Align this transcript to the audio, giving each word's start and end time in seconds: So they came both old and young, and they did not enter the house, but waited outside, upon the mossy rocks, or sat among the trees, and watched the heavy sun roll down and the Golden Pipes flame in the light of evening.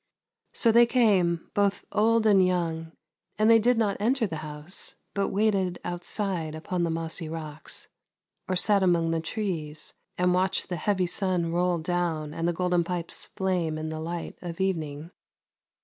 So 0.51 0.71
they 0.71 0.87
came 0.87 1.51
both 1.53 1.85
old 1.91 2.25
and 2.25 2.43
young, 2.43 2.91
and 3.37 3.51
they 3.51 3.59
did 3.59 3.77
not 3.77 3.97
enter 3.99 4.25
the 4.25 4.37
house, 4.37 4.95
but 5.13 5.27
waited 5.27 5.77
outside, 5.85 6.55
upon 6.55 6.81
the 6.81 6.89
mossy 6.89 7.29
rocks, 7.29 7.87
or 8.47 8.55
sat 8.55 8.81
among 8.81 9.11
the 9.11 9.21
trees, 9.21 9.93
and 10.17 10.33
watched 10.33 10.69
the 10.69 10.77
heavy 10.77 11.05
sun 11.05 11.51
roll 11.51 11.77
down 11.77 12.33
and 12.33 12.47
the 12.47 12.51
Golden 12.51 12.83
Pipes 12.83 13.27
flame 13.35 13.77
in 13.77 13.89
the 13.89 13.99
light 13.99 14.39
of 14.41 14.59
evening. 14.59 15.11